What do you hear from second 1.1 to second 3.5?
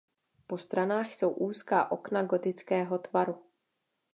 jsou úzká okna gotického tvaru.